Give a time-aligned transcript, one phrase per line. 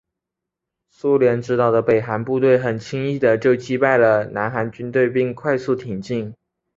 [0.89, 3.99] 苏联指导的北韩部队很轻易的就击败
[4.31, 6.33] 南韩军队并快速挺进。